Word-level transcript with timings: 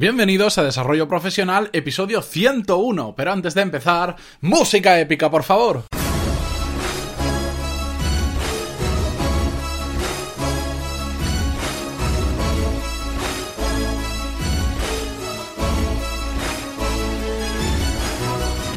Bienvenidos 0.00 0.56
a 0.56 0.64
Desarrollo 0.64 1.06
Profesional, 1.08 1.68
episodio 1.74 2.22
101. 2.22 3.14
Pero 3.14 3.32
antes 3.32 3.52
de 3.52 3.60
empezar, 3.60 4.16
música 4.40 4.98
épica, 4.98 5.30
por 5.30 5.42
favor. 5.42 5.84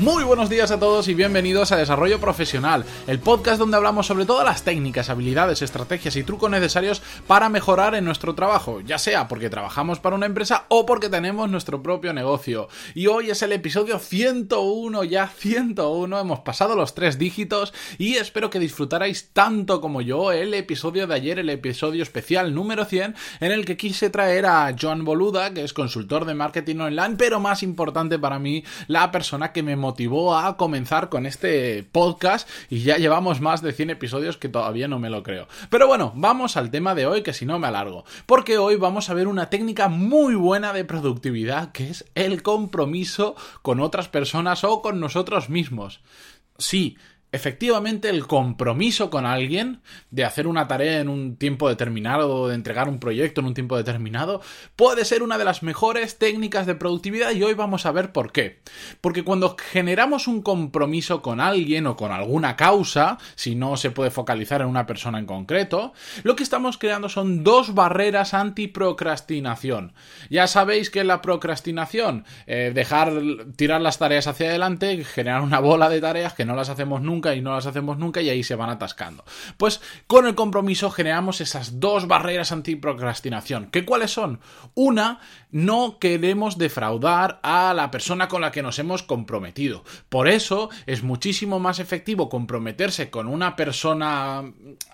Muy 0.04 0.26
buenos 0.26 0.50
días 0.50 0.70
a 0.70 0.80
todos 0.82 1.08
y 1.08 1.14
bienvenidos 1.14 1.72
a 1.72 1.78
Desarrollo 1.78 2.20
Profesional, 2.20 2.84
el 3.08 3.20
podcast 3.20 3.58
donde 3.58 3.78
hablamos 3.78 4.06
sobre 4.06 4.26
todas 4.26 4.46
las 4.46 4.64
técnicas, 4.64 5.10
habilidades, 5.10 5.62
estrategias 5.62 6.18
y 6.18 6.26
trucos 6.26 6.52
necesarios 6.52 7.02
para 7.26 7.48
mejorar 7.48 7.96
en 7.96 8.04
nuestro 8.04 8.36
trabajo, 8.36 8.82
ya 8.82 8.98
sea 8.98 9.30
porque 9.30 9.50
trabajamos 9.50 10.02
para 10.02 10.18
una 10.18 10.26
empresa 10.26 10.66
o 10.68 10.86
porque 10.86 11.08
tenemos 11.08 11.50
nuestro 11.50 11.82
propio 11.82 12.12
negocio. 12.12 12.68
Y 12.96 13.08
hoy 13.08 13.30
es 13.30 13.44
el 13.44 13.54
episodio 13.54 13.98
101, 13.98 15.06
ya 15.06 15.30
101, 15.30 16.20
hemos 16.20 16.40
pasado 16.42 16.76
los 16.76 16.96
tres 16.96 17.18
dígitos 17.18 17.74
y 17.98 18.16
espero 18.16 18.50
que 18.50 18.60
disfrutarais 18.60 19.30
tanto 19.32 19.80
como 19.80 20.02
yo 20.02 20.34
el 20.34 20.54
episodio 20.54 21.08
de 21.08 21.16
ayer, 21.16 21.40
el 21.40 21.50
episodio 21.50 22.04
especial 22.04 22.54
número 22.54 22.84
100, 22.84 23.16
en 23.40 23.52
el 23.54 23.64
que 23.64 23.78
quise 23.78 24.10
traer 24.10 24.48
a 24.48 24.76
Joan 24.78 25.06
Boluda, 25.06 25.54
que 25.54 25.64
es 25.64 25.72
consultor 25.72 26.26
de 26.26 26.34
marketing 26.34 26.80
online, 26.82 27.16
pero 27.18 27.40
más 27.40 27.64
importante 27.64 28.20
para 28.20 28.38
mí, 28.38 28.66
la 28.88 29.10
persona 29.10 29.54
que 29.54 29.64
me 29.64 29.78
motivó 29.78 29.93
motivó 29.94 30.36
a 30.36 30.58
comenzar 30.58 31.10
con 31.10 31.28
este 31.28 31.84
podcast 31.84 32.50
y 32.68 32.82
ya 32.82 32.98
llevamos 32.98 33.42
más 33.42 33.62
de 33.62 33.74
100 33.74 33.92
episodios 33.92 34.38
que 34.38 34.50
todavía 34.50 34.88
no 34.88 34.98
me 34.98 35.12
lo 35.12 35.22
creo. 35.22 35.48
Pero 35.70 35.86
bueno, 35.86 36.14
vamos 36.16 36.58
al 36.58 36.72
tema 36.72 36.96
de 36.96 37.06
hoy 37.06 37.22
que 37.22 37.32
si 37.32 37.46
no 37.46 37.60
me 37.60 37.68
alargo, 37.68 38.04
porque 38.26 38.58
hoy 38.58 38.76
vamos 38.76 39.12
a 39.12 39.14
ver 39.14 39.28
una 39.28 39.52
técnica 39.52 39.90
muy 39.90 40.34
buena 40.34 40.74
de 40.74 40.84
productividad 40.84 41.72
que 41.74 41.92
es 41.92 42.06
el 42.16 42.42
compromiso 42.42 43.36
con 43.62 43.80
otras 43.82 44.10
personas 44.10 44.64
o 44.64 44.82
con 44.82 45.00
nosotros 45.00 45.52
mismos. 45.52 46.02
Sí, 46.58 46.98
efectivamente 47.34 48.10
el 48.10 48.28
compromiso 48.28 49.10
con 49.10 49.26
alguien 49.26 49.82
de 50.12 50.24
hacer 50.24 50.48
una 50.48 50.68
tarea 50.68 51.00
en 51.00 51.10
un 51.10 51.36
tiempo 51.36 51.68
determinado 51.68 52.30
o 52.30 52.48
de 52.48 52.56
entregar 52.56 52.88
un 52.88 53.00
proyecto 53.00 53.42
en 53.42 53.48
un 53.48 53.56
tiempo 53.56 53.76
determinado 53.76 54.42
puede 54.76 55.04
ser 55.04 55.24
una 55.24 55.40
de 55.40 55.44
las 55.44 55.64
mejores 55.64 56.20
técnicas 56.20 56.68
de 56.68 56.76
productividad 56.76 57.32
y 57.32 57.42
hoy 57.42 57.56
vamos 57.56 57.88
a 57.88 57.92
ver 57.92 58.12
por 58.12 58.32
qué. 58.32 58.62
Porque 59.02 59.24
cuando 59.24 59.56
generamos 59.58 60.28
un 60.28 60.44
compromiso 60.44 61.24
con 61.24 61.42
alguien 61.42 61.88
o 61.88 61.96
con 61.96 62.12
alguna 62.12 62.56
causa, 62.56 63.18
si 63.34 63.56
no 63.56 63.78
se 63.78 63.90
puede 63.90 64.12
focalizar 64.12 64.62
en 64.62 64.68
una 64.68 64.86
persona 64.86 65.18
en 65.18 65.26
concreto, 65.26 65.94
lo 66.22 66.36
que 66.36 66.44
estamos 66.44 66.78
creando 66.78 67.10
son 67.10 67.44
dos 67.44 67.74
barreras 67.74 68.36
anti-procrastinación. 68.36 69.94
Ya 70.30 70.46
sabéis 70.46 70.92
que 70.92 71.04
la 71.04 71.24
procrastinación, 71.24 72.26
eh, 72.46 72.72
dejar 72.76 73.12
tirar 73.56 73.82
las 73.82 73.98
tareas 73.98 74.28
hacia 74.28 74.50
adelante, 74.50 75.04
generar 75.04 75.42
una 75.42 75.60
bola 75.60 75.90
de 75.90 76.00
tareas 76.00 76.34
que 76.34 76.46
no 76.46 76.56
las 76.56 76.70
hacemos 76.70 77.02
nunca, 77.02 77.23
y 77.32 77.42
no 77.42 77.54
las 77.54 77.66
hacemos 77.66 77.98
nunca 77.98 78.22
y 78.22 78.30
ahí 78.30 78.44
se 78.44 78.56
van 78.56 78.70
atascando. 78.70 79.24
Pues 79.58 79.82
con 80.08 80.26
el 80.26 80.36
compromiso 80.36 80.90
generamos 80.90 81.42
esas 81.42 81.80
dos 81.80 82.08
barreras 82.08 82.52
anti-procrastinación. 82.52 83.70
¿Qué 83.72 83.86
cuáles 83.86 84.12
son? 84.12 84.40
Una, 84.74 85.20
no 85.54 86.00
queremos 86.00 86.58
defraudar 86.58 87.40
a 87.44 87.74
la 87.74 87.92
persona 87.92 88.28
con 88.28 88.42
la 88.42 88.52
que 88.52 88.64
nos 88.64 88.80
hemos 88.80 89.04
comprometido. 89.04 89.84
Por 90.10 90.28
eso 90.28 90.70
es 90.88 91.04
muchísimo 91.04 91.60
más 91.60 91.80
efectivo 91.80 92.28
comprometerse 92.28 93.10
con 93.10 93.28
una 93.28 93.56
persona 93.56 94.44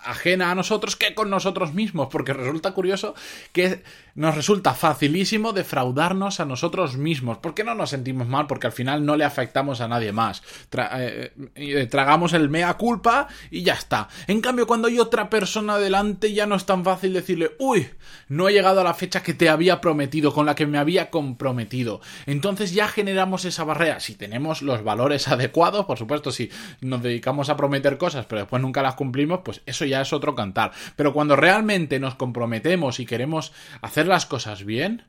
ajena 0.04 0.50
a 0.50 0.54
nosotros 0.54 0.96
que 0.96 1.14
con 1.14 1.30
nosotros 1.30 1.72
mismos, 1.72 2.08
porque 2.12 2.34
resulta 2.34 2.72
curioso 2.72 3.14
que 3.52 3.82
nos 4.14 4.34
resulta 4.34 4.74
facilísimo 4.74 5.52
defraudarnos 5.52 6.40
a 6.40 6.44
nosotros 6.44 6.96
mismos. 6.96 7.38
porque 7.38 7.64
no 7.64 7.74
nos 7.74 7.90
sentimos 7.90 8.28
mal? 8.28 8.46
Porque 8.46 8.66
al 8.66 8.72
final 8.72 9.04
no 9.06 9.16
le 9.16 9.24
afectamos 9.24 9.80
a 9.80 9.88
nadie 9.88 10.12
más. 10.12 10.42
Eh, 10.72 11.32
eh, 11.54 11.86
tragamos 11.86 12.34
el 12.34 12.50
mea 12.50 12.74
culpa 12.74 13.28
y 13.50 13.62
ya 13.62 13.74
está. 13.74 14.08
En 14.26 14.40
cambio, 14.42 14.66
cuando 14.66 14.88
hay 14.88 14.98
otra 14.98 15.30
persona 15.30 15.78
delante, 15.78 16.34
ya 16.34 16.44
no 16.46 16.54
es 16.54 16.66
tan 16.66 16.84
fácil 16.84 17.14
decirle, 17.14 17.52
uy, 17.58 17.88
no 18.28 18.48
he 18.48 18.52
llegado 18.52 18.82
a 18.82 18.84
la 18.84 18.94
fecha 18.94 19.22
que 19.22 19.32
te 19.32 19.48
había 19.48 19.80
prometido, 19.80 20.34
con 20.34 20.44
la 20.46 20.49
que 20.54 20.66
me 20.66 20.78
había 20.78 21.10
comprometido. 21.10 22.00
Entonces 22.26 22.72
ya 22.72 22.88
generamos 22.88 23.44
esa 23.44 23.64
barrera. 23.64 24.00
Si 24.00 24.14
tenemos 24.14 24.62
los 24.62 24.82
valores 24.82 25.28
adecuados, 25.28 25.86
por 25.86 25.98
supuesto, 25.98 26.32
si 26.32 26.50
nos 26.80 27.02
dedicamos 27.02 27.48
a 27.48 27.56
prometer 27.56 27.98
cosas, 27.98 28.26
pero 28.26 28.42
después 28.42 28.62
nunca 28.62 28.82
las 28.82 28.94
cumplimos, 28.94 29.40
pues 29.44 29.62
eso 29.66 29.84
ya 29.84 30.00
es 30.00 30.12
otro 30.12 30.34
cantar. 30.34 30.72
Pero 30.96 31.12
cuando 31.12 31.36
realmente 31.36 31.98
nos 31.98 32.14
comprometemos 32.14 33.00
y 33.00 33.06
queremos 33.06 33.52
hacer 33.82 34.06
las 34.06 34.26
cosas 34.26 34.64
bien, 34.64 35.04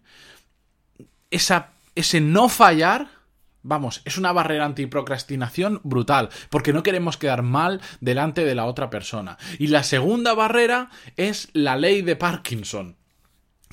esa, 1.30 1.72
ese 1.96 2.22
no 2.22 2.50
fallar, 2.50 3.08
vamos, 3.64 4.02
es 4.06 4.18
una 4.18 4.32
barrera 4.32 4.66
antiprocrastinación 4.66 5.82
brutal, 5.84 6.30
porque 6.50 6.74
no 6.74 6.84
queremos 6.84 7.18
quedar 7.18 7.42
mal 7.42 7.82
delante 8.00 8.46
de 8.46 8.56
la 8.56 8.66
otra 8.66 8.90
persona. 8.90 9.38
Y 9.58 9.68
la 9.68 9.84
segunda 9.84 10.34
barrera 10.34 10.90
es 11.18 11.50
la 11.54 11.78
ley 11.78 12.02
de 12.02 12.16
Parkinson. 12.16 13.01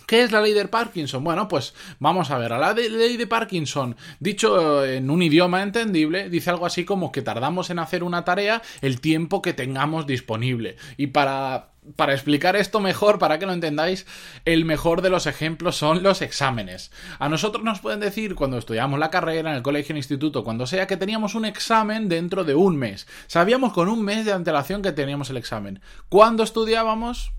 ¿Qué 0.09 0.23
es 0.23 0.33
la 0.33 0.41
ley 0.41 0.55
de 0.55 0.67
Parkinson? 0.67 1.23
Bueno, 1.23 1.49
pues 1.49 1.75
vamos 1.99 2.31
a 2.31 2.39
ver. 2.39 2.55
A 2.55 2.59
la 2.59 2.73
ley 2.73 3.19
de 3.19 3.27
Parkinson, 3.27 3.95
dicho 4.21 4.83
en 4.83 5.11
un 5.11 5.21
idioma 5.21 5.63
entendible, 5.63 6.31
dice 6.31 6.49
algo 6.49 6.65
así 6.65 6.87
como 6.87 7.13
que 7.13 7.21
tardamos 7.21 7.69
en 7.69 7.79
hacer 7.79 8.03
una 8.03 8.25
tarea 8.25 8.63
el 8.81 9.03
tiempo 9.03 9.43
que 9.43 9.53
tengamos 9.53 10.07
disponible. 10.07 10.77
Y 10.97 11.09
para 11.09 11.73
para 11.97 12.15
explicar 12.15 12.57
esto 12.57 12.81
mejor, 12.81 13.19
para 13.19 13.39
que 13.39 13.47
lo 13.47 13.53
entendáis, 13.53 14.07
el 14.47 14.65
mejor 14.65 15.03
de 15.03 15.11
los 15.11 15.27
ejemplos 15.27 15.77
son 15.77 16.03
los 16.03 16.23
exámenes. 16.23 16.91
A 17.19 17.29
nosotros 17.29 17.63
nos 17.63 17.81
pueden 17.81 18.01
decir 18.01 18.35
cuando 18.35 18.59
estudiamos 18.59 18.99
la 18.99 19.11
carrera, 19.11 19.51
en 19.51 19.57
el 19.57 19.63
colegio, 19.63 19.93
en 19.93 19.97
el 19.97 20.01
instituto, 20.01 20.43
cuando 20.45 20.67
sea, 20.67 20.87
que 20.87 20.97
teníamos 20.97 21.35
un 21.35 21.45
examen 21.45 22.09
dentro 22.09 22.45
de 22.45 22.55
un 22.55 22.77
mes. 22.77 23.07
Sabíamos 23.27 23.73
con 23.73 23.89
un 23.89 24.03
mes 24.03 24.25
de 24.25 24.33
antelación 24.33 24.83
que 24.83 24.93
teníamos 24.93 25.31
el 25.31 25.37
examen. 25.37 25.81
¿Cuándo 26.09 26.43
estudiábamos? 26.43 27.33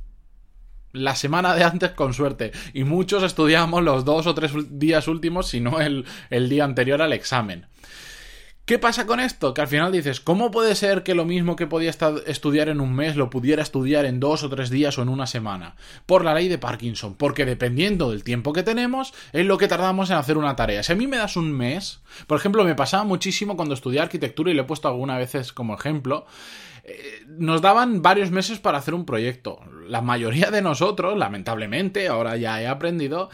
La 0.91 1.15
semana 1.15 1.55
de 1.55 1.63
antes 1.63 1.91
con 1.91 2.13
suerte 2.13 2.51
y 2.73 2.83
muchos 2.83 3.23
estudiamos 3.23 3.83
los 3.83 4.05
dos 4.05 4.27
o 4.27 4.33
tres 4.33 4.51
días 4.69 5.07
últimos, 5.07 5.47
si 5.47 5.59
no 5.59 5.79
el, 5.79 6.05
el 6.29 6.49
día 6.49 6.63
anterior 6.63 7.01
al 7.01 7.13
examen. 7.13 7.67
¿Qué 8.69 8.77
pasa 8.77 9.07
con 9.07 9.19
esto? 9.19 9.55
Que 9.55 9.61
al 9.61 9.67
final 9.67 9.91
dices, 9.91 10.19
¿cómo 10.19 10.51
puede 10.51 10.75
ser 10.75 11.01
que 11.01 11.15
lo 11.15 11.25
mismo 11.25 11.55
que 11.55 11.65
podía 11.65 11.89
estudiar 12.27 12.69
en 12.69 12.81
un 12.81 12.93
mes 12.93 13.15
lo 13.15 13.31
pudiera 13.31 13.63
estudiar 13.63 14.05
en 14.05 14.19
dos 14.19 14.43
o 14.43 14.49
tres 14.51 14.69
días 14.69 14.95
o 14.99 15.01
en 15.01 15.09
una 15.09 15.25
semana? 15.25 15.75
Por 16.05 16.23
la 16.23 16.35
ley 16.35 16.49
de 16.49 16.59
Parkinson, 16.59 17.15
porque 17.15 17.45
dependiendo 17.45 18.11
del 18.11 18.23
tiempo 18.23 18.53
que 18.53 18.61
tenemos, 18.61 19.11
es 19.33 19.47
lo 19.47 19.57
que 19.57 19.67
tardamos 19.67 20.11
en 20.11 20.17
hacer 20.17 20.37
una 20.37 20.55
tarea. 20.55 20.83
Si 20.83 20.91
a 20.91 20.95
mí 20.95 21.07
me 21.07 21.17
das 21.17 21.35
un 21.35 21.51
mes, 21.51 22.01
por 22.27 22.37
ejemplo, 22.37 22.63
me 22.63 22.75
pasaba 22.75 23.03
muchísimo 23.05 23.55
cuando 23.55 23.73
estudié 23.73 24.01
arquitectura 24.01 24.51
y 24.51 24.53
lo 24.53 24.61
he 24.61 24.65
puesto 24.65 24.87
algunas 24.87 25.17
veces 25.17 25.51
como 25.51 25.73
ejemplo, 25.73 26.27
eh, 26.83 27.25
nos 27.27 27.63
daban 27.63 28.03
varios 28.03 28.29
meses 28.29 28.59
para 28.59 28.77
hacer 28.77 28.93
un 28.93 29.03
proyecto. 29.03 29.61
La 29.87 30.01
mayoría 30.01 30.51
de 30.51 30.61
nosotros, 30.61 31.17
lamentablemente, 31.17 32.07
ahora 32.07 32.37
ya 32.37 32.61
he 32.61 32.67
aprendido, 32.67 33.31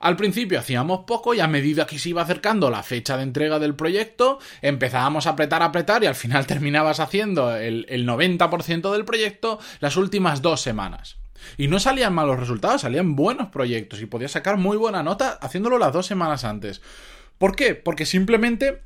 al 0.00 0.16
principio 0.16 0.58
hacíamos 0.58 1.00
poco 1.06 1.34
y 1.34 1.40
a 1.40 1.46
medida 1.46 1.86
que 1.86 1.98
se 1.98 2.10
iba 2.10 2.22
acercando 2.22 2.70
la 2.70 2.82
fecha 2.82 3.16
de 3.16 3.22
entrega 3.22 3.58
del 3.58 3.74
proyecto, 3.74 4.38
empezábamos 4.62 5.26
a 5.26 5.30
apretar, 5.30 5.62
a 5.62 5.66
apretar 5.66 6.02
y 6.02 6.06
al 6.06 6.14
final 6.14 6.46
terminabas 6.48 7.00
haciendo 7.00 7.54
el, 7.56 7.86
el 7.88 8.06
90% 8.06 8.92
del 8.92 9.04
proyecto 9.04 9.58
las 9.80 9.96
últimas 9.96 10.42
dos 10.42 10.60
semanas. 10.60 11.16
Y 11.56 11.68
no 11.68 11.78
salían 11.78 12.14
malos 12.14 12.40
resultados, 12.40 12.82
salían 12.82 13.14
buenos 13.14 13.48
proyectos 13.48 14.00
y 14.00 14.06
podías 14.06 14.32
sacar 14.32 14.56
muy 14.56 14.76
buena 14.76 15.02
nota 15.02 15.38
haciéndolo 15.40 15.78
las 15.78 15.92
dos 15.92 16.06
semanas 16.06 16.44
antes. 16.44 16.82
¿Por 17.38 17.54
qué? 17.54 17.74
Porque 17.74 18.06
simplemente 18.06 18.82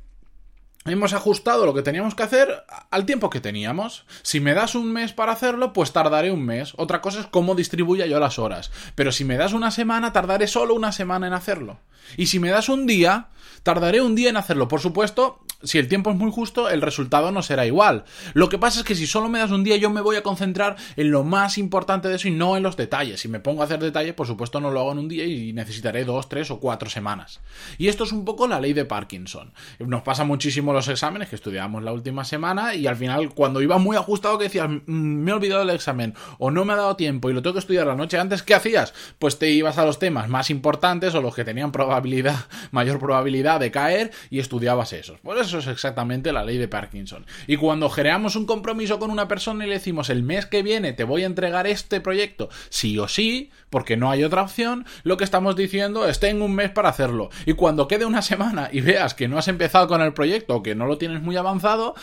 hemos 0.85 1.13
ajustado 1.13 1.65
lo 1.65 1.73
que 1.73 1.83
teníamos 1.83 2.15
que 2.15 2.23
hacer 2.23 2.63
al 2.89 3.05
tiempo 3.05 3.29
que 3.29 3.39
teníamos. 3.39 4.05
Si 4.23 4.39
me 4.39 4.53
das 4.53 4.75
un 4.75 4.91
mes 4.91 5.13
para 5.13 5.31
hacerlo, 5.31 5.73
pues 5.73 5.93
tardaré 5.93 6.31
un 6.31 6.43
mes. 6.43 6.73
Otra 6.77 7.01
cosa 7.01 7.21
es 7.21 7.27
cómo 7.27 7.55
distribuya 7.55 8.05
yo 8.05 8.19
las 8.19 8.39
horas. 8.39 8.71
Pero 8.95 9.11
si 9.11 9.25
me 9.25 9.37
das 9.37 9.53
una 9.53 9.71
semana, 9.71 10.13
tardaré 10.13 10.47
solo 10.47 10.73
una 10.73 10.91
semana 10.91 11.27
en 11.27 11.33
hacerlo. 11.33 11.79
Y 12.17 12.27
si 12.27 12.39
me 12.39 12.49
das 12.49 12.69
un 12.69 12.87
día, 12.87 13.29
tardaré 13.63 14.01
un 14.01 14.15
día 14.15 14.29
en 14.29 14.37
hacerlo. 14.37 14.67
Por 14.67 14.81
supuesto, 14.81 15.39
si 15.63 15.77
el 15.77 15.87
tiempo 15.87 16.09
es 16.09 16.15
muy 16.15 16.31
justo, 16.31 16.69
el 16.69 16.81
resultado 16.81 17.31
no 17.31 17.41
será 17.41 17.65
igual. 17.65 18.03
Lo 18.33 18.49
que 18.49 18.57
pasa 18.57 18.79
es 18.79 18.85
que 18.85 18.95
si 18.95 19.05
solo 19.05 19.29
me 19.29 19.39
das 19.39 19.51
un 19.51 19.63
día, 19.63 19.77
yo 19.77 19.89
me 19.89 20.01
voy 20.01 20.15
a 20.15 20.23
concentrar 20.23 20.75
en 20.95 21.11
lo 21.11 21.23
más 21.23 21.57
importante 21.57 22.07
de 22.09 22.15
eso 22.15 22.27
y 22.27 22.31
no 22.31 22.57
en 22.57 22.63
los 22.63 22.77
detalles. 22.77 23.21
Si 23.21 23.27
me 23.27 23.39
pongo 23.39 23.61
a 23.61 23.65
hacer 23.65 23.79
detalles, 23.79 24.13
por 24.13 24.27
supuesto 24.27 24.59
no 24.59 24.71
lo 24.71 24.79
hago 24.79 24.91
en 24.93 24.99
un 24.99 25.07
día 25.07 25.25
y 25.25 25.53
necesitaré 25.53 26.05
dos, 26.05 26.29
tres 26.29 26.49
o 26.51 26.59
cuatro 26.59 26.89
semanas. 26.89 27.41
Y 27.77 27.87
esto 27.87 28.03
es 28.03 28.11
un 28.11 28.25
poco 28.25 28.47
la 28.47 28.59
ley 28.59 28.73
de 28.73 28.85
Parkinson. 28.85 29.53
Nos 29.79 30.01
pasa 30.01 30.23
muchísimo 30.23 30.70
los 30.73 30.87
exámenes 30.87 31.29
que 31.29 31.35
estudiamos 31.35 31.83
la 31.83 31.93
última 31.93 32.23
semana 32.23 32.75
y 32.75 32.87
al 32.87 32.95
final, 32.95 33.33
cuando 33.33 33.61
iba 33.61 33.77
muy 33.77 33.97
ajustado, 33.97 34.37
que 34.37 34.45
decías, 34.45 34.69
mm, 34.69 34.81
me 34.85 35.31
he 35.31 35.33
olvidado 35.33 35.65
del 35.65 35.75
examen 35.75 36.13
o 36.37 36.51
no 36.51 36.65
me 36.65 36.73
ha 36.73 36.77
dado 36.77 36.95
tiempo 36.95 37.29
y 37.29 37.33
lo 37.33 37.41
tengo 37.41 37.53
que 37.53 37.59
estudiar 37.59 37.87
la 37.87 37.95
noche 37.95 38.19
antes, 38.19 38.43
¿qué 38.43 38.53
hacías? 38.53 38.93
Pues 39.19 39.39
te 39.39 39.49
ibas 39.49 39.77
a 39.77 39.85
los 39.85 39.99
temas 39.99 40.29
más 40.29 40.49
importantes 40.49 41.13
o 41.15 41.21
los 41.21 41.35
que 41.35 41.45
tenían 41.45 41.71
probabilidad 41.71 42.45
mayor 42.71 42.99
probabilidad 42.99 43.59
de 43.59 43.71
caer 43.71 44.11
y 44.29 44.39
estudiabas 44.39 44.93
esos. 44.93 45.19
Pues 45.21 45.41
eso 45.41 45.59
es 45.59 45.67
exactamente 45.67 46.31
la 46.31 46.43
ley 46.43 46.57
de 46.57 46.67
Parkinson. 46.67 47.25
Y 47.47 47.57
cuando 47.57 47.89
creamos 47.89 48.35
un 48.35 48.45
compromiso 48.45 48.99
con 48.99 49.11
una 49.11 49.27
persona 49.27 49.65
y 49.65 49.67
le 49.67 49.75
decimos 49.75 50.09
el 50.09 50.23
mes 50.23 50.45
que 50.45 50.63
viene 50.63 50.93
te 50.93 51.03
voy 51.03 51.23
a 51.23 51.27
entregar 51.27 51.67
este 51.67 52.01
proyecto, 52.01 52.49
sí 52.69 52.97
o 52.97 53.07
sí, 53.07 53.51
porque 53.69 53.97
no 53.97 54.11
hay 54.11 54.23
otra 54.23 54.41
opción, 54.41 54.85
lo 55.03 55.17
que 55.17 55.23
estamos 55.23 55.55
diciendo 55.55 56.07
es 56.07 56.19
tengo 56.19 56.45
un 56.45 56.55
mes 56.55 56.71
para 56.71 56.89
hacerlo. 56.89 57.29
Y 57.45 57.53
cuando 57.53 57.87
quede 57.87 58.05
una 58.05 58.21
semana 58.21 58.69
y 58.71 58.81
veas 58.81 59.13
que 59.13 59.27
no 59.27 59.37
has 59.37 59.47
empezado 59.47 59.87
con 59.87 60.01
el 60.01 60.13
proyecto 60.13 60.60
que 60.63 60.75
no 60.75 60.85
lo 60.85 60.97
tienes 60.97 61.21
muy 61.21 61.35
avanzado, 61.37 61.95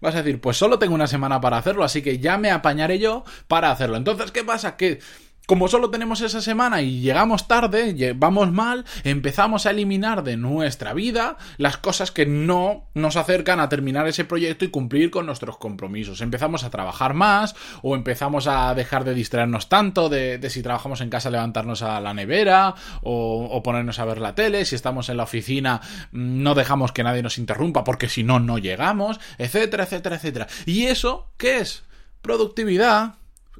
vas 0.00 0.14
a 0.14 0.22
decir, 0.22 0.40
pues 0.40 0.56
solo 0.56 0.78
tengo 0.78 0.94
una 0.94 1.06
semana 1.06 1.40
para 1.40 1.58
hacerlo, 1.58 1.84
así 1.84 2.02
que 2.02 2.18
ya 2.18 2.38
me 2.38 2.50
apañaré 2.50 2.98
yo 2.98 3.24
para 3.48 3.70
hacerlo. 3.70 3.96
Entonces, 3.96 4.30
¿qué 4.30 4.44
pasa? 4.44 4.76
Que 4.76 5.00
como 5.46 5.68
solo 5.68 5.90
tenemos 5.90 6.20
esa 6.20 6.40
semana 6.40 6.82
y 6.82 7.00
llegamos 7.00 7.46
tarde, 7.48 8.14
vamos 8.16 8.52
mal, 8.52 8.84
empezamos 9.04 9.66
a 9.66 9.70
eliminar 9.70 10.24
de 10.24 10.36
nuestra 10.36 10.92
vida 10.92 11.36
las 11.56 11.76
cosas 11.76 12.10
que 12.10 12.26
no 12.26 12.88
nos 12.94 13.16
acercan 13.16 13.60
a 13.60 13.68
terminar 13.68 14.08
ese 14.08 14.24
proyecto 14.24 14.64
y 14.64 14.68
cumplir 14.68 15.10
con 15.10 15.26
nuestros 15.26 15.56
compromisos. 15.56 16.20
Empezamos 16.20 16.64
a 16.64 16.70
trabajar 16.70 17.14
más 17.14 17.54
o 17.82 17.94
empezamos 17.94 18.48
a 18.48 18.74
dejar 18.74 19.04
de 19.04 19.14
distraernos 19.14 19.68
tanto 19.68 20.08
de, 20.08 20.44
si 20.50 20.62
trabajamos 20.62 21.00
en 21.00 21.10
casa 21.10 21.30
levantarnos 21.30 21.82
a 21.82 22.00
la 22.00 22.12
nevera 22.12 22.74
o, 23.02 23.48
o, 23.50 23.62
ponernos 23.62 23.98
a 23.98 24.04
ver 24.04 24.18
la 24.18 24.34
tele, 24.34 24.64
si 24.64 24.74
estamos 24.74 25.08
en 25.08 25.16
la 25.16 25.24
oficina 25.24 25.80
no 26.12 26.54
dejamos 26.54 26.92
que 26.92 27.04
nadie 27.04 27.22
nos 27.22 27.38
interrumpa 27.38 27.84
porque 27.84 28.08
si 28.08 28.22
no, 28.22 28.40
no 28.40 28.58
llegamos, 28.58 29.20
etcétera, 29.38 29.84
etcétera, 29.84 30.16
etcétera. 30.16 30.46
¿Y 30.64 30.86
eso 30.86 31.30
qué 31.36 31.58
es? 31.58 31.84
Productividad 32.22 33.14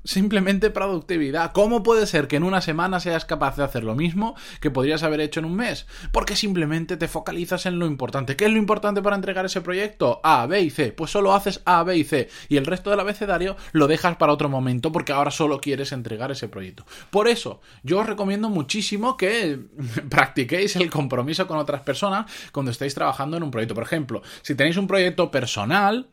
simplemente 0.07 0.71
productividad. 0.71 1.53
¿Cómo 1.53 1.83
puede 1.83 2.07
ser 2.07 2.29
que 2.29 2.37
en 2.37 2.45
una 2.45 2.61
semana 2.61 3.01
seas 3.01 3.25
capaz 3.25 3.57
de 3.57 3.65
hacer 3.65 3.85
lo 3.85 3.95
mismo 3.95 4.35
que 4.61 4.71
podrías 4.71 5.03
haber 5.03 5.21
hecho 5.21 5.41
en 5.41 5.47
un 5.47 5.57
mes? 5.57 5.87
Porque 6.13 6.37
simplemente 6.37 6.97
te 6.97 7.09
focalizas 7.09 7.67
en 7.67 7.79
lo 7.79 7.87
importante. 7.87 8.37
¿Qué 8.37 8.47
es 8.47 8.51
lo 8.51 8.59
importante 8.59 9.03
para 9.03 9.17
entregar 9.17 9.45
ese 9.45 9.61
proyecto? 9.61 10.21
A, 10.23 10.47
B 10.47 10.61
y 10.63 10.71
C. 10.71 10.93
Pues 10.93 11.11
solo 11.11 11.35
haces 11.35 11.61
A, 11.65 11.83
B 11.83 11.97
y 11.97 12.05
C. 12.05 12.29
Y 12.49 12.57
el 12.57 12.67
resto 12.67 12.91
del 12.91 13.01
abecedario 13.01 13.57
lo 13.73 13.87
dejas 13.87 14.17
para 14.17 14.33
otro 14.33 14.49
momento 14.49 14.93
porque 14.93 15.13
ahora 15.13 15.31
solo 15.31 15.61
quieres 15.61 15.93
entregar 15.93 16.31
ese 16.31 16.49
proyecto. 16.49 16.87
Por 17.11 17.29
eso, 17.29 17.61
yo 17.83 17.99
os 17.99 18.07
recomiendo 18.07 18.49
muchísimo 18.49 19.17
que 19.17 19.59
practiquéis 20.09 20.77
el 20.77 20.91
compromiso 20.91 21.47
con 21.47 21.59
otras 21.59 21.83
personas 21.83 22.31
cuando 22.53 22.71
estéis 22.71 22.95
trabajando 22.95 23.37
en 23.37 23.43
un 23.43 23.51
proyecto. 23.51 23.75
Por 23.75 23.85
ejemplo, 23.85 24.23
si 24.43 24.55
tenéis 24.55 24.77
un 24.77 24.87
proyecto 24.87 25.31
personal, 25.31 26.09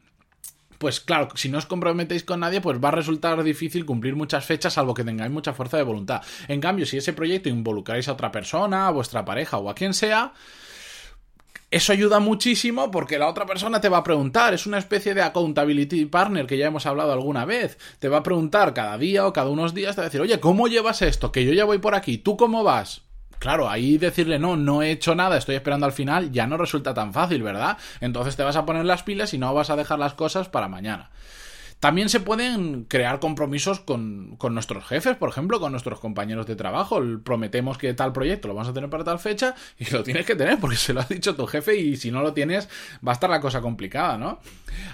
pues 0.84 1.00
claro, 1.00 1.30
si 1.36 1.50
no 1.50 1.58
os 1.58 1.66
comprometéis 1.66 2.24
con 2.24 2.42
nadie, 2.42 2.62
pues 2.62 2.78
va 2.78 2.90
a 2.90 2.92
resultar 2.92 3.42
difícil 3.42 3.86
cumplir 3.86 4.16
muchas 4.16 4.46
fechas, 4.46 4.74
salvo 4.74 4.94
que 4.94 5.04
tengáis 5.04 5.32
mucha 5.32 5.54
fuerza 5.54 5.78
de 5.78 5.84
voluntad. 5.84 6.22
En 6.48 6.60
cambio, 6.60 6.86
si 6.86 6.98
ese 6.98 7.14
proyecto 7.14 7.48
involucráis 7.50 8.08
a 8.10 8.14
otra 8.14 8.32
persona, 8.32 8.88
a 8.88 8.92
vuestra 8.92 9.24
pareja 9.24 9.58
o 9.58 9.70
a 9.70 9.76
quien 9.76 9.94
sea, 9.94 10.34
eso 11.72 11.94
ayuda 11.94 12.20
muchísimo 12.20 12.92
porque 12.92 13.18
la 13.18 13.30
otra 13.30 13.46
persona 13.46 13.80
te 13.80 13.88
va 13.88 14.00
a 14.00 14.04
preguntar, 14.04 14.54
es 14.54 14.68
una 14.68 14.78
especie 14.78 15.14
de 15.14 15.22
accountability 15.22 16.06
partner 16.06 16.46
que 16.46 16.58
ya 16.58 16.68
hemos 16.68 16.86
hablado 16.86 17.14
alguna 17.14 17.46
vez. 17.46 17.78
Te 18.00 18.10
va 18.10 18.18
a 18.18 18.24
preguntar 18.24 18.74
cada 18.74 18.98
día 18.98 19.26
o 19.26 19.32
cada 19.32 19.50
unos 19.50 19.74
días, 19.74 19.96
te 19.96 20.02
va 20.02 20.06
a 20.06 20.10
decir, 20.10 20.20
oye, 20.20 20.42
¿cómo 20.42 20.68
llevas 20.68 21.02
esto? 21.02 21.32
Que 21.32 21.46
yo 21.46 21.54
ya 21.54 21.64
voy 21.64 21.78
por 21.78 21.96
aquí, 21.96 22.18
¿tú 22.18 22.36
cómo 22.36 22.64
vas? 22.66 23.03
Claro, 23.44 23.70
ahí 23.70 23.98
decirle 23.98 24.40
no, 24.40 24.56
no 24.56 24.82
he 24.82 24.92
hecho 24.92 25.16
nada, 25.16 25.36
estoy 25.36 25.56
esperando 25.56 25.86
al 25.86 25.92
final, 25.92 26.32
ya 26.32 26.48
no 26.48 26.56
resulta 26.56 26.94
tan 26.94 27.12
fácil, 27.12 27.44
¿verdad? 27.44 27.78
Entonces 28.00 28.38
te 28.38 28.44
vas 28.44 28.56
a 28.56 28.66
poner 28.66 28.86
las 28.86 29.04
pilas 29.04 29.34
y 29.34 29.38
no 29.38 29.54
vas 29.54 29.70
a 29.70 29.76
dejar 29.76 30.00
las 30.00 30.14
cosas 30.14 30.48
para 30.48 30.70
mañana. 30.70 31.10
También 31.84 32.08
se 32.08 32.22
pueden 32.22 32.86
crear 32.86 33.20
compromisos 33.20 33.82
con, 33.82 34.38
nuestros 34.52 34.86
jefes, 34.86 35.18
por 35.18 35.28
ejemplo, 35.28 35.60
con 35.60 35.74
nuestros 35.74 36.00
compañeros 36.00 36.48
de 36.48 36.56
trabajo. 36.56 37.02
Prometemos 37.26 37.78
que 37.78 37.94
tal 37.94 38.14
proyecto 38.14 38.48
lo 38.48 38.54
vamos 38.54 38.70
a 38.70 38.74
tener 38.74 38.90
para 38.90 39.04
tal 39.04 39.20
fecha 39.20 39.54
y 39.78 39.92
lo 39.92 40.02
tienes 40.02 40.26
que 40.26 40.38
tener 40.38 40.62
porque 40.62 40.78
se 40.78 40.94
lo 40.94 41.02
ha 41.02 41.06
dicho 41.10 41.36
tu 41.36 41.46
jefe 41.46 41.76
y 41.76 41.98
si 41.98 42.10
no 42.10 42.22
lo 42.22 42.32
tienes 42.32 42.70
va 43.06 43.12
a 43.12 43.16
estar 43.16 43.30
la 43.30 43.42
cosa 43.42 43.60
complicada, 43.60 44.18
¿no? 44.18 44.40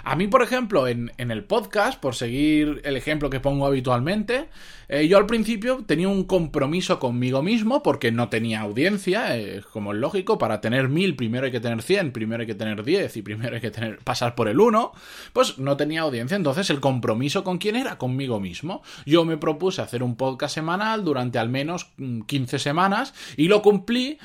A 0.02 0.16
mí, 0.16 0.26
por 0.26 0.42
ejemplo, 0.42 0.88
en, 0.88 1.12
el 1.16 1.44
podcast, 1.44 2.00
por 2.00 2.16
seguir 2.16 2.80
el 2.82 2.96
ejemplo 2.96 3.30
que 3.30 3.38
pongo 3.38 3.66
habitualmente, 3.66 4.48
eh, 4.88 5.06
yo 5.06 5.18
al 5.18 5.26
principio 5.26 5.84
tenía 5.86 6.08
un 6.08 6.24
compromiso 6.24 6.98
conmigo 6.98 7.40
mismo 7.40 7.84
porque 7.84 8.10
no 8.10 8.28
tenía 8.28 8.62
audiencia, 8.62 9.38
eh, 9.38 9.62
como 9.72 9.92
es 9.92 10.00
lógico, 10.00 10.38
para 10.38 10.60
tener 10.60 10.88
mil 10.88 11.14
primero 11.14 11.46
hay 11.46 11.52
que 11.52 11.60
tener 11.60 11.82
cien, 11.82 12.10
primero 12.10 12.40
hay 12.40 12.48
que 12.48 12.56
tener 12.56 12.82
diez 12.82 13.16
y 13.16 13.22
primero 13.22 13.54
hay 13.54 13.60
que 13.60 13.70
tener, 13.70 13.98
pasar 13.98 14.34
por 14.34 14.48
el 14.48 14.58
uno, 14.58 14.92
pues 15.32 15.58
no 15.58 15.76
tenía 15.76 16.00
audiencia, 16.00 16.36
entonces 16.36 16.68
el 16.70 16.79
compromiso 16.80 17.44
con 17.44 17.58
quién 17.58 17.76
era, 17.76 17.98
conmigo 17.98 18.40
mismo. 18.40 18.82
Yo 19.06 19.24
me 19.24 19.36
propuse 19.36 19.82
hacer 19.82 20.02
un 20.02 20.16
podcast 20.16 20.54
semanal 20.54 21.04
durante 21.04 21.38
al 21.38 21.48
menos 21.48 21.90
15 22.26 22.56
mm, 22.56 22.58
semanas 22.58 23.14
y 23.36 23.48
lo 23.48 23.62
cumplí, 23.62 24.18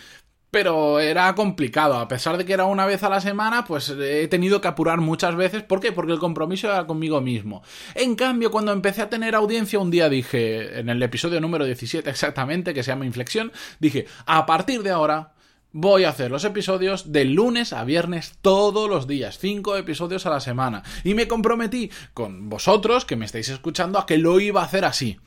pero 0.55 1.01
era 1.01 1.35
complicado. 1.35 1.95
A 1.95 2.07
pesar 2.07 2.37
de 2.37 2.45
que 2.45 2.53
era 2.53 2.63
una 2.63 2.85
vez 2.85 3.03
a 3.03 3.09
la 3.09 3.19
semana, 3.19 3.65
pues 3.65 3.89
he 3.89 4.27
tenido 4.29 4.61
que 4.61 4.69
apurar 4.69 5.01
muchas 5.01 5.35
veces. 5.35 5.63
¿Por 5.63 5.81
qué? 5.81 5.91
Porque 5.91 6.13
el 6.13 6.19
compromiso 6.19 6.67
era 6.67 6.87
conmigo 6.87 7.19
mismo. 7.19 7.61
En 7.93 8.15
cambio, 8.15 8.51
cuando 8.51 8.71
empecé 8.71 9.01
a 9.01 9.09
tener 9.09 9.35
audiencia, 9.35 9.79
un 9.79 9.91
día 9.91 10.07
dije, 10.07 10.79
en 10.79 10.87
el 10.87 11.03
episodio 11.03 11.41
número 11.41 11.65
17 11.65 12.09
exactamente, 12.09 12.73
que 12.73 12.83
se 12.83 12.91
llama 12.91 13.05
Inflexión, 13.05 13.51
dije, 13.79 14.05
a 14.25 14.45
partir 14.45 14.81
de 14.81 14.91
ahora 14.91 15.34
voy 15.77 16.05
a 16.05 16.09
hacer 16.09 16.31
los 16.31 16.45
episodios 16.45 17.11
de 17.11 17.25
lunes 17.25 17.73
a 17.73 17.83
viernes 17.83 18.37
todos 18.41 18.89
los 18.89 19.07
días, 19.07 19.39
cinco 19.39 19.75
episodios 19.75 20.25
a 20.25 20.29
la 20.29 20.39
semana. 20.39 20.83
Y 21.03 21.15
me 21.15 21.27
comprometí 21.27 21.91
con 22.13 22.49
vosotros, 22.49 23.03
que 23.03 23.17
me 23.17 23.25
estáis 23.25 23.49
escuchando, 23.49 23.99
a 23.99 24.05
que 24.05 24.17
lo 24.17 24.39
iba 24.39 24.61
a 24.61 24.65
hacer 24.65 24.85
así. 24.85 25.19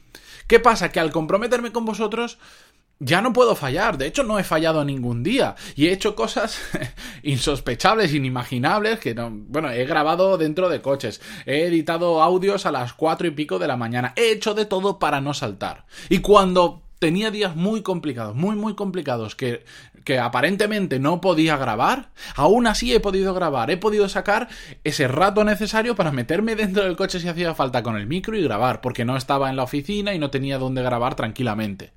¿Qué 0.47 0.59
pasa? 0.59 0.91
Que 0.91 1.01
al 1.01 1.11
comprometerme 1.11 1.71
con 1.71 1.85
vosotros, 1.85 2.39
ya 2.99 3.21
no 3.21 3.35
puedo 3.35 3.57
fallar. 3.57 3.99
De 3.99 4.07
hecho, 4.07 4.25
no 4.25 4.39
he 4.39 4.45
fallado 4.45 4.87
ningún 4.87 5.23
día. 5.23 5.55
Y 5.77 5.89
he 5.89 5.93
hecho 5.93 6.15
cosas 6.15 6.59
insospechables, 7.23 8.15
inimaginables, 8.15 9.01
que 9.01 9.15
no... 9.15 9.31
Bueno, 9.31 9.71
he 9.71 9.85
grabado 9.85 10.39
dentro 10.39 10.71
de 10.71 10.81
coches. 10.81 11.21
He 11.45 11.67
editado 11.67 12.23
audios 12.23 12.65
a 12.65 12.73
las 12.73 12.95
cuatro 12.95 13.27
y 13.29 13.33
pico 13.33 13.59
de 13.59 13.69
la 13.69 13.77
mañana. 13.77 14.15
He 14.17 14.33
hecho 14.33 14.55
de 14.55 14.65
todo 14.65 14.99
para 14.99 15.21
no 15.21 15.35
saltar. 15.35 15.85
Y 16.09 16.21
cuando 16.21 16.88
tenía 16.99 17.31
días 17.31 17.57
muy 17.57 17.83
complicados, 17.83 18.35
muy, 18.35 18.57
muy 18.57 18.75
complicados, 18.75 19.35
que, 19.35 19.65
que 20.05 20.19
aparentemente 20.19 20.99
no 20.99 21.21
podía 21.21 21.57
grabar, 21.57 22.11
aún 22.35 22.67
así 22.67 22.93
he 22.93 23.01
podido 23.01 23.35
grabar, 23.35 23.71
he 23.71 23.77
podido 23.77 24.09
sacar 24.09 24.49
ese 24.85 25.09
rato 25.09 25.45
necesario 25.45 25.95
para 25.95 26.13
meterme 26.13 26.57
dentro 26.57 26.85
del 26.85 26.97
coche 26.97 27.21
si 27.21 27.29
hacía 27.29 27.55
falta 27.55 27.83
con 27.83 27.97
el 27.97 28.07
micro 28.07 28.37
y 28.37 28.43
grabar, 28.43 28.81
porque 28.81 29.05
no 29.05 29.17
estaba 29.17 29.51
en 29.51 29.57
la 29.57 29.65
oficina 29.65 30.15
y 30.15 30.19
no 30.19 30.31
tenía 30.31 30.59
dónde 30.59 30.83
grabar 30.83 31.15
tranquilamente. 31.15 31.93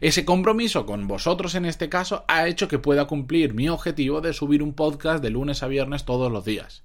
Ese 0.00 0.24
compromiso 0.24 0.84
con 0.84 1.06
vosotros 1.06 1.54
en 1.54 1.64
este 1.64 1.88
caso 1.88 2.24
ha 2.26 2.48
hecho 2.48 2.66
que 2.66 2.80
pueda 2.80 3.04
cumplir 3.04 3.54
mi 3.54 3.68
objetivo 3.68 4.20
de 4.20 4.32
subir 4.32 4.60
un 4.60 4.74
podcast 4.74 5.22
de 5.22 5.30
lunes 5.30 5.62
a 5.62 5.68
viernes 5.68 6.04
todos 6.04 6.32
los 6.32 6.44
días. 6.44 6.82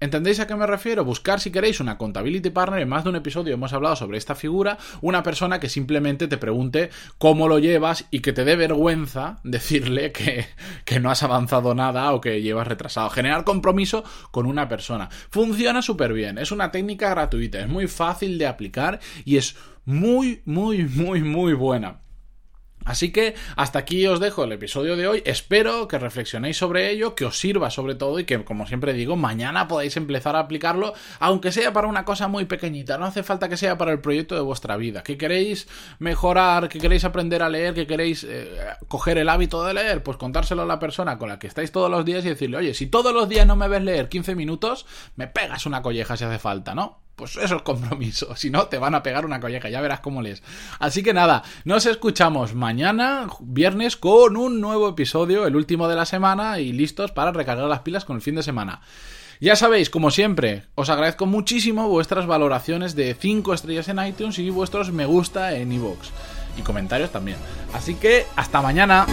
¿Entendéis 0.00 0.38
a 0.38 0.46
qué 0.46 0.54
me 0.54 0.66
refiero? 0.66 1.04
Buscar 1.04 1.40
si 1.40 1.50
queréis 1.50 1.80
una 1.80 1.98
contability 1.98 2.50
partner. 2.50 2.82
En 2.82 2.88
más 2.88 3.02
de 3.02 3.10
un 3.10 3.16
episodio 3.16 3.54
hemos 3.54 3.72
hablado 3.72 3.96
sobre 3.96 4.16
esta 4.16 4.36
figura. 4.36 4.78
Una 5.00 5.24
persona 5.24 5.58
que 5.58 5.68
simplemente 5.68 6.28
te 6.28 6.38
pregunte 6.38 6.90
cómo 7.18 7.48
lo 7.48 7.58
llevas 7.58 8.06
y 8.12 8.20
que 8.20 8.32
te 8.32 8.44
dé 8.44 8.54
vergüenza 8.54 9.40
decirle 9.42 10.12
que, 10.12 10.46
que 10.84 11.00
no 11.00 11.10
has 11.10 11.24
avanzado 11.24 11.74
nada 11.74 12.12
o 12.12 12.20
que 12.20 12.40
llevas 12.42 12.68
retrasado. 12.68 13.10
Generar 13.10 13.42
compromiso 13.42 14.04
con 14.30 14.46
una 14.46 14.68
persona. 14.68 15.08
Funciona 15.30 15.82
súper 15.82 16.12
bien. 16.12 16.38
Es 16.38 16.52
una 16.52 16.70
técnica 16.70 17.10
gratuita. 17.10 17.58
Es 17.58 17.68
muy 17.68 17.88
fácil 17.88 18.38
de 18.38 18.46
aplicar 18.46 19.00
y 19.24 19.36
es 19.36 19.56
muy, 19.84 20.42
muy, 20.44 20.84
muy, 20.84 21.22
muy 21.22 21.54
buena. 21.54 22.02
Así 22.88 23.12
que 23.12 23.34
hasta 23.54 23.78
aquí 23.78 24.06
os 24.06 24.18
dejo 24.18 24.44
el 24.44 24.52
episodio 24.52 24.96
de 24.96 25.06
hoy. 25.06 25.22
Espero 25.26 25.86
que 25.88 25.98
reflexionéis 25.98 26.56
sobre 26.56 26.90
ello, 26.90 27.14
que 27.14 27.26
os 27.26 27.38
sirva 27.38 27.70
sobre 27.70 27.94
todo 27.94 28.18
y 28.18 28.24
que, 28.24 28.42
como 28.44 28.66
siempre 28.66 28.94
digo, 28.94 29.14
mañana 29.14 29.68
podáis 29.68 29.94
empezar 29.98 30.36
a 30.36 30.40
aplicarlo, 30.40 30.94
aunque 31.20 31.52
sea 31.52 31.74
para 31.74 31.86
una 31.86 32.06
cosa 32.06 32.28
muy 32.28 32.46
pequeñita. 32.46 32.96
No 32.96 33.04
hace 33.04 33.22
falta 33.22 33.50
que 33.50 33.58
sea 33.58 33.76
para 33.76 33.92
el 33.92 34.00
proyecto 34.00 34.34
de 34.34 34.40
vuestra 34.40 34.78
vida. 34.78 35.02
Que 35.02 35.18
queréis 35.18 35.68
mejorar, 35.98 36.70
que 36.70 36.78
queréis 36.78 37.04
aprender 37.04 37.42
a 37.42 37.50
leer, 37.50 37.74
que 37.74 37.86
queréis 37.86 38.24
eh, 38.24 38.48
coger 38.88 39.18
el 39.18 39.28
hábito 39.28 39.62
de 39.64 39.74
leer, 39.74 40.02
pues 40.02 40.16
contárselo 40.16 40.62
a 40.62 40.66
la 40.66 40.78
persona 40.78 41.18
con 41.18 41.28
la 41.28 41.38
que 41.38 41.46
estáis 41.46 41.70
todos 41.70 41.90
los 41.90 42.06
días 42.06 42.24
y 42.24 42.30
decirle, 42.30 42.56
oye, 42.56 42.72
si 42.72 42.86
todos 42.86 43.12
los 43.12 43.28
días 43.28 43.46
no 43.46 43.54
me 43.54 43.68
ves 43.68 43.82
leer 43.82 44.08
15 44.08 44.34
minutos, 44.34 44.86
me 45.14 45.26
pegas 45.26 45.66
una 45.66 45.82
colleja 45.82 46.16
si 46.16 46.24
hace 46.24 46.38
falta, 46.38 46.74
¿no? 46.74 47.07
Pues 47.18 47.36
eso 47.36 47.56
es 47.56 47.62
compromiso. 47.62 48.28
Si 48.38 48.50
no, 48.50 48.68
te 48.68 48.78
van 48.78 48.94
a 48.94 49.02
pegar 49.02 49.26
una 49.26 49.40
colleja. 49.40 49.68
Ya 49.68 49.80
verás 49.80 50.00
cómo 50.00 50.22
lees. 50.22 50.42
Así 50.78 51.02
que 51.02 51.12
nada, 51.12 51.42
nos 51.64 51.84
escuchamos 51.86 52.54
mañana, 52.54 53.26
viernes, 53.40 53.96
con 53.96 54.36
un 54.36 54.60
nuevo 54.60 54.88
episodio, 54.88 55.46
el 55.46 55.56
último 55.56 55.88
de 55.88 55.96
la 55.96 56.06
semana, 56.06 56.60
y 56.60 56.72
listos 56.72 57.10
para 57.10 57.32
recargar 57.32 57.68
las 57.68 57.80
pilas 57.80 58.04
con 58.04 58.16
el 58.16 58.22
fin 58.22 58.36
de 58.36 58.44
semana. 58.44 58.80
Ya 59.40 59.56
sabéis, 59.56 59.90
como 59.90 60.12
siempre, 60.12 60.64
os 60.76 60.88
agradezco 60.88 61.26
muchísimo 61.26 61.88
vuestras 61.88 62.26
valoraciones 62.26 62.94
de 62.94 63.14
5 63.14 63.54
estrellas 63.54 63.88
en 63.88 64.04
iTunes 64.04 64.38
y 64.38 64.50
vuestros 64.50 64.92
me 64.92 65.06
gusta 65.06 65.56
en 65.56 65.72
iVoox. 65.72 66.10
Y 66.56 66.62
comentarios 66.62 67.10
también. 67.10 67.38
Así 67.72 67.94
que, 67.94 68.26
hasta 68.36 68.62
mañana. 68.62 69.06